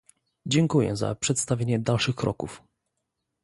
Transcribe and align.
Dziękuję 0.45 0.95
za 0.95 1.15
przedstawienie 1.15 1.79
dalszych 1.79 2.15
kroków 2.15 2.63